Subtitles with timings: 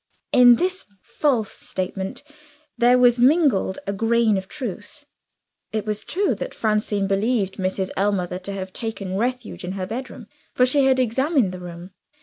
[0.31, 2.23] In this false statement
[2.75, 5.05] there was mingled a grain of truth.
[5.71, 7.91] It was true that Francine believed Mrs.
[7.95, 10.25] Ellmother to have taken refuge in her room
[10.55, 11.91] for she had examined the room.